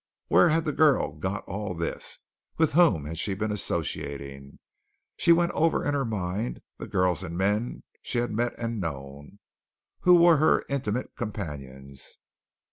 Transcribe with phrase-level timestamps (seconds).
[0.29, 2.17] Where had the girl got all this?
[2.57, 4.57] With whom had she been associating?
[5.15, 9.37] She went over in her mind the girls and men she had met and known.
[9.99, 12.17] Who were her intimate companions?